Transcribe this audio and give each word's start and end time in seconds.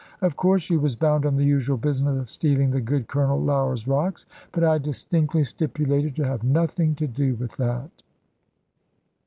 Of 0.21 0.35
course 0.35 0.63
she 0.63 0.77
was 0.77 0.95
bound 0.95 1.27
on 1.27 1.35
the 1.35 1.45
usual 1.45 1.77
business 1.77 2.17
of 2.17 2.27
stealing 2.27 2.71
the 2.71 2.81
good 2.81 3.07
Colonel 3.07 3.39
Lougher's 3.39 3.87
rocks, 3.87 4.25
but 4.51 4.63
I 4.63 4.79
distinctly 4.79 5.43
stipulated 5.43 6.15
to 6.15 6.25
have 6.27 6.43
nothing 6.43 6.95
to 6.95 7.05
do 7.05 7.35
with 7.35 7.55
that. 7.57 7.91